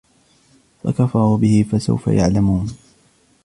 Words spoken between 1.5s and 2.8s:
فَسَوْفَ يَعْلَمُونَ